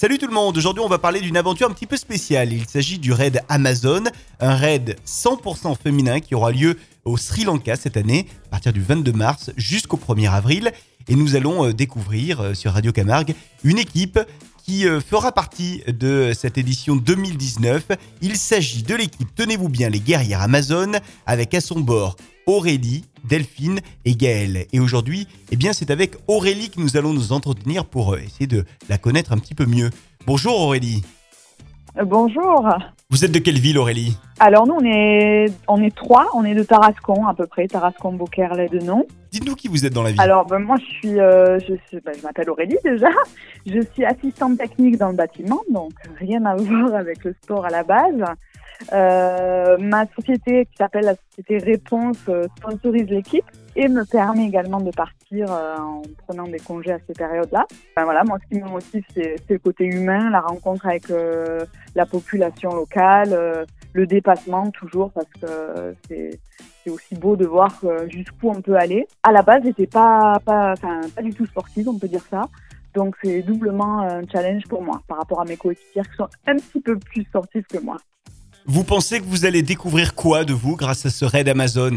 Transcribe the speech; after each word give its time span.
Salut 0.00 0.18
tout 0.18 0.28
le 0.28 0.32
monde, 0.32 0.56
aujourd'hui 0.56 0.80
on 0.80 0.88
va 0.88 1.00
parler 1.00 1.20
d'une 1.20 1.36
aventure 1.36 1.68
un 1.68 1.72
petit 1.72 1.84
peu 1.84 1.96
spéciale. 1.96 2.52
Il 2.52 2.68
s'agit 2.68 3.00
du 3.00 3.10
raid 3.10 3.42
Amazon, 3.48 4.04
un 4.38 4.54
raid 4.54 4.96
100% 5.04 5.76
féminin 5.76 6.20
qui 6.20 6.36
aura 6.36 6.52
lieu 6.52 6.78
au 7.04 7.16
Sri 7.16 7.42
Lanka 7.42 7.74
cette 7.74 7.96
année, 7.96 8.28
à 8.46 8.50
partir 8.50 8.72
du 8.72 8.80
22 8.80 9.10
mars 9.10 9.50
jusqu'au 9.56 9.96
1er 9.96 10.30
avril. 10.30 10.70
Et 11.08 11.16
nous 11.16 11.34
allons 11.34 11.66
euh, 11.66 11.72
découvrir 11.72 12.40
euh, 12.40 12.54
sur 12.54 12.74
Radio 12.74 12.92
Camargue 12.92 13.34
une 13.64 13.78
équipe 13.78 14.20
qui 14.64 14.86
euh, 14.86 15.00
fera 15.00 15.32
partie 15.32 15.82
de 15.88 16.30
cette 16.32 16.58
édition 16.58 16.94
2019. 16.94 17.88
Il 18.22 18.36
s'agit 18.36 18.84
de 18.84 18.94
l'équipe, 18.94 19.34
tenez-vous 19.34 19.68
bien, 19.68 19.88
les 19.88 19.98
guerrières 19.98 20.42
Amazon, 20.42 20.92
avec 21.26 21.54
à 21.54 21.60
son 21.60 21.80
bord 21.80 22.14
Aurélie, 22.48 23.04
Delphine 23.28 23.80
et 24.06 24.14
Gaëlle. 24.16 24.64
Et 24.72 24.80
aujourd'hui, 24.80 25.28
eh 25.52 25.56
bien, 25.56 25.74
c'est 25.74 25.90
avec 25.90 26.14
Aurélie 26.28 26.70
que 26.70 26.80
nous 26.80 26.96
allons 26.96 27.12
nous 27.12 27.32
entretenir 27.32 27.84
pour 27.84 28.14
euh, 28.14 28.18
essayer 28.20 28.46
de 28.46 28.64
la 28.88 28.96
connaître 28.96 29.32
un 29.32 29.38
petit 29.38 29.54
peu 29.54 29.66
mieux. 29.66 29.90
Bonjour 30.26 30.58
Aurélie. 30.58 31.02
Euh, 31.98 32.04
Bonjour. 32.06 32.66
Vous 33.10 33.22
êtes 33.26 33.32
de 33.32 33.38
quelle 33.38 33.58
ville 33.58 33.76
Aurélie? 33.76 34.16
Alors 34.38 34.66
nous 34.66 34.74
on 34.80 34.84
est 34.84 35.46
on 35.66 35.82
est 35.82 35.94
trois, 35.94 36.28
on 36.34 36.44
est 36.44 36.54
de 36.54 36.62
Tarascon 36.62 37.26
à 37.26 37.34
peu 37.34 37.46
près, 37.46 37.66
Tarascon 37.66 38.12
Beaucaire 38.14 38.54
de 38.56 38.78
nom. 38.78 39.06
Dites-nous 39.30 39.54
qui 39.54 39.68
vous 39.68 39.84
êtes 39.84 39.92
dans 39.92 40.02
la 40.02 40.12
vie. 40.12 40.20
Alors 40.20 40.46
ben, 40.46 40.58
moi 40.58 40.76
je 40.78 40.84
suis 40.84 41.20
euh, 41.20 41.58
je, 41.60 41.74
suis- 41.88 42.00
ben, 42.04 42.14
je 42.16 42.22
m'appelle 42.22 42.48
Aurélie 42.48 42.76
déjà. 42.82 43.08
Je 43.66 43.80
suis 43.92 44.04
assistante 44.06 44.56
technique 44.58 44.96
dans 44.96 45.08
le 45.08 45.16
bâtiment, 45.16 45.60
donc 45.70 45.92
rien 46.18 46.42
à 46.46 46.56
voir 46.56 46.94
avec 46.94 47.24
le 47.24 47.34
sport 47.42 47.64
à 47.66 47.70
la 47.70 47.82
base. 47.82 48.22
Euh, 48.92 49.76
ma 49.78 50.06
société 50.14 50.66
qui 50.66 50.76
s'appelle 50.76 51.04
la 51.04 51.14
société 51.14 51.58
Réponse 51.58 52.18
euh, 52.28 52.46
sponsorise 52.56 53.08
l'équipe 53.08 53.44
et 53.76 53.88
me 53.88 54.04
permet 54.04 54.46
également 54.46 54.80
de 54.80 54.90
partir 54.90 55.52
euh, 55.52 55.76
en 55.76 56.02
prenant 56.26 56.48
des 56.48 56.58
congés 56.58 56.92
à 56.92 56.98
ces 57.06 57.12
périodes-là. 57.12 57.66
Ben 57.96 58.04
voilà, 58.04 58.24
moi 58.24 58.38
ce 58.42 58.48
qui 58.48 58.62
me 58.62 58.68
motive 58.68 59.04
c'est 59.14 59.36
le 59.48 59.58
côté 59.58 59.84
humain, 59.84 60.30
la 60.30 60.40
rencontre 60.40 60.86
avec 60.86 61.10
euh, 61.10 61.64
la 61.94 62.06
population 62.06 62.74
locale, 62.74 63.32
euh, 63.32 63.64
le 63.92 64.06
dépassement 64.06 64.70
toujours 64.70 65.12
parce 65.12 65.28
que 65.40 65.94
c'est 66.08 66.38
aussi 66.90 67.14
beau 67.16 67.36
de 67.36 67.46
voir 67.46 67.70
jusqu'où 68.08 68.50
on 68.50 68.62
peut 68.62 68.76
aller. 68.76 69.06
À 69.22 69.32
la 69.32 69.42
base, 69.42 69.62
j'étais 69.64 69.86
pas 69.86 70.40
pas 70.44 70.72
enfin 70.72 71.00
pas 71.14 71.22
du 71.22 71.34
tout 71.34 71.46
sportive, 71.46 71.88
on 71.88 71.98
peut 71.98 72.08
dire 72.08 72.24
ça. 72.30 72.48
Donc 72.94 73.16
c'est 73.22 73.42
doublement 73.42 74.00
un 74.00 74.26
challenge 74.26 74.64
pour 74.68 74.82
moi 74.82 75.02
par 75.06 75.18
rapport 75.18 75.40
à 75.40 75.44
mes 75.44 75.56
coéquipières 75.56 76.08
qui 76.08 76.16
sont 76.16 76.28
un 76.46 76.56
petit 76.56 76.80
peu 76.80 76.98
plus 76.98 77.24
sportives 77.24 77.66
que 77.66 77.78
moi. 77.78 77.98
Vous 78.66 78.84
pensez 78.84 79.20
que 79.20 79.24
vous 79.24 79.46
allez 79.46 79.62
découvrir 79.62 80.14
quoi 80.14 80.44
de 80.44 80.52
vous 80.52 80.76
grâce 80.76 81.06
à 81.06 81.10
ce 81.10 81.24
raid 81.24 81.48
Amazon? 81.48 81.96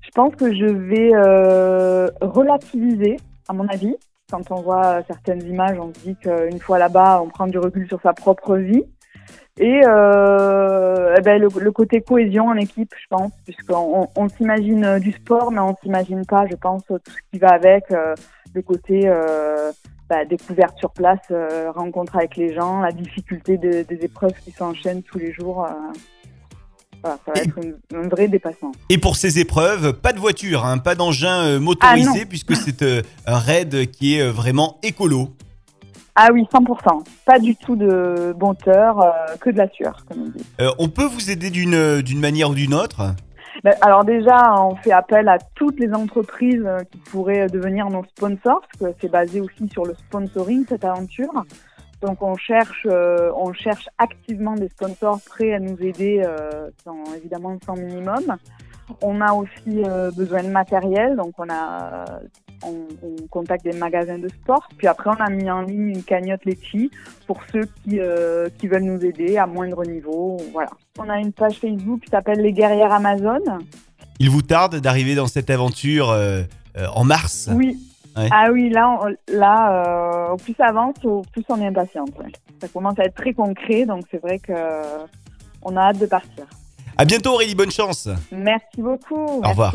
Je 0.00 0.10
pense 0.14 0.34
que 0.36 0.54
je 0.54 0.66
vais 0.66 1.10
euh, 1.14 2.08
relativiser, 2.20 3.16
à 3.48 3.52
mon 3.52 3.66
avis. 3.68 3.94
Quand 4.30 4.50
on 4.50 4.62
voit 4.62 5.02
certaines 5.06 5.42
images, 5.42 5.78
on 5.78 5.92
se 5.92 6.00
dit 6.00 6.16
qu'une 6.16 6.60
fois 6.60 6.78
là-bas, 6.78 7.20
on 7.22 7.28
prend 7.28 7.46
du 7.46 7.58
recul 7.58 7.86
sur 7.88 8.00
sa 8.02 8.12
propre 8.12 8.56
vie. 8.56 8.84
Et 9.58 9.80
euh, 9.86 11.14
eh 11.18 11.20
ben, 11.20 11.40
le, 11.40 11.72
côté 11.72 12.00
cohésion 12.00 12.46
en 12.46 12.56
équipe, 12.56 12.94
je 12.98 13.06
pense, 13.10 13.32
puisqu'on 13.44 14.06
on, 14.16 14.22
on 14.22 14.28
s'imagine 14.28 14.84
euh, 14.84 14.98
du 14.98 15.12
sport, 15.12 15.52
mais 15.52 15.60
on 15.60 15.76
s'imagine 15.82 16.24
pas, 16.24 16.46
je 16.50 16.56
pense, 16.56 16.82
tout 16.86 16.98
ce 17.06 17.30
qui 17.30 17.38
va 17.38 17.50
avec, 17.50 17.84
euh, 17.90 18.14
le 18.54 18.62
côté 18.62 19.02
euh, 19.06 19.72
bah, 20.12 20.24
découverte 20.26 20.76
sur 20.78 20.90
place, 20.90 21.20
euh, 21.30 21.70
rencontre 21.72 22.16
avec 22.16 22.36
les 22.36 22.54
gens, 22.54 22.80
la 22.82 22.92
difficulté 22.92 23.56
de- 23.56 23.82
des 23.82 23.98
épreuves 24.04 24.34
qui 24.44 24.50
s'enchaînent 24.52 25.02
tous 25.02 25.18
les 25.18 25.32
jours. 25.32 25.64
euh. 25.64 25.70
voilà, 27.02 27.18
ça 27.26 27.32
va 27.34 27.40
Et- 27.40 27.48
être 27.48 27.58
une- 27.58 27.78
un 27.98 28.08
vrai 28.08 28.28
dépassement. 28.28 28.72
Et 28.90 28.98
pour 28.98 29.16
ces 29.16 29.38
épreuves, 29.40 29.94
pas 29.94 30.12
de 30.12 30.20
voiture, 30.20 30.64
hein, 30.66 30.76
pas 30.78 30.94
d'engin 30.94 31.42
euh, 31.44 31.58
motorisé, 31.60 32.20
Ah, 32.22 32.26
puisque 32.28 32.54
c'est 32.54 32.82
un 33.26 33.38
raid 33.38 33.90
qui 33.90 34.16
est 34.18 34.28
vraiment 34.28 34.78
écolo. 34.84 35.30
Ah 36.14 36.28
oui, 36.32 36.44
100%. 36.52 37.02
Pas 37.24 37.38
du 37.38 37.56
tout 37.56 37.74
de 37.74 38.34
bonteur, 38.36 39.00
euh, 39.00 39.10
que 39.40 39.48
de 39.50 39.56
la 39.56 39.68
sueur, 39.70 40.04
comme 40.06 40.24
on 40.24 40.28
dit. 40.28 40.44
Euh, 40.60 40.70
on 40.78 40.88
peut 40.88 41.06
vous 41.06 41.30
aider 41.30 41.48
d'une 41.50 42.20
manière 42.20 42.50
ou 42.50 42.54
d'une 42.54 42.74
autre? 42.74 43.14
Alors 43.80 44.04
déjà, 44.04 44.54
on 44.58 44.74
fait 44.76 44.92
appel 44.92 45.28
à 45.28 45.38
toutes 45.54 45.78
les 45.78 45.92
entreprises 45.94 46.64
euh, 46.66 46.80
qui 46.90 46.98
pourraient 46.98 47.46
devenir 47.46 47.88
nos 47.90 48.04
sponsors, 48.04 48.60
parce 48.60 48.92
que 48.92 48.98
c'est 49.00 49.10
basé 49.10 49.40
aussi 49.40 49.68
sur 49.68 49.84
le 49.84 49.94
sponsoring, 49.94 50.66
cette 50.68 50.84
aventure. 50.84 51.44
Donc 52.02 52.20
on 52.20 52.36
cherche, 52.36 52.86
euh, 52.90 53.30
on 53.36 53.52
cherche 53.52 53.88
activement 53.96 54.54
des 54.54 54.68
sponsors 54.68 55.20
prêts 55.24 55.54
à 55.54 55.60
nous 55.60 55.80
aider, 55.80 56.22
euh, 56.26 56.68
sans, 56.84 57.04
évidemment 57.14 57.56
sans 57.64 57.74
minimum. 57.74 58.36
On 59.00 59.20
a 59.20 59.32
aussi 59.32 59.84
euh, 59.84 60.10
besoin 60.10 60.42
de 60.42 60.48
matériel, 60.48 61.16
donc 61.16 61.34
on 61.38 61.48
a, 61.48 62.04
on, 62.64 62.86
on 63.02 63.26
contacte 63.28 63.64
des 63.64 63.72
magasins 63.72 64.18
de 64.18 64.28
sport. 64.28 64.68
Puis 64.76 64.86
après, 64.86 65.10
on 65.10 65.22
a 65.22 65.30
mis 65.30 65.50
en 65.50 65.62
ligne 65.62 65.88
une 65.90 66.02
cagnotte 66.02 66.44
Litchi 66.44 66.90
pour 67.26 67.40
ceux 67.52 67.64
qui, 67.84 68.00
euh, 68.00 68.48
qui 68.58 68.68
veulent 68.68 68.82
nous 68.84 69.04
aider 69.04 69.36
à 69.38 69.46
moindre 69.46 69.84
niveau. 69.84 70.36
Voilà. 70.52 70.70
On 70.98 71.08
a 71.08 71.18
une 71.18 71.32
page 71.32 71.56
Facebook 71.58 72.00
qui 72.04 72.10
s'appelle 72.10 72.40
Les 72.40 72.52
Guerrières 72.52 72.92
Amazon. 72.92 73.40
Il 74.18 74.30
vous 74.30 74.42
tarde 74.42 74.76
d'arriver 74.76 75.14
dans 75.14 75.26
cette 75.26 75.50
aventure 75.50 76.10
euh, 76.10 76.42
euh, 76.76 76.86
en 76.94 77.04
mars? 77.04 77.48
Oui. 77.54 77.78
Ouais. 78.16 78.28
Ah 78.30 78.50
oui, 78.52 78.68
là, 78.68 78.98
on- 79.02 79.34
là, 79.34 80.32
au 80.32 80.36
plus 80.36 80.54
ça 80.54 80.66
avance, 80.66 80.96
au 81.04 81.22
plus 81.32 81.42
on 81.48 81.60
est 81.62 81.66
impatiente. 81.66 82.10
ouais. 82.18 82.30
Ça 82.60 82.68
commence 82.68 82.98
à 82.98 83.04
être 83.04 83.14
très 83.14 83.32
concret, 83.32 83.86
donc 83.86 84.04
c'est 84.10 84.20
vrai 84.20 84.38
que 84.38 84.52
on 85.62 85.74
a 85.76 85.80
hâte 85.80 85.98
de 85.98 86.04
partir. 86.06 86.44
À 86.98 87.06
bientôt 87.06 87.30
Aurélie, 87.30 87.54
bonne 87.54 87.70
chance 87.70 88.08
Merci 88.30 88.82
beaucoup. 88.82 89.14
Au 89.42 89.48
revoir. 89.48 89.72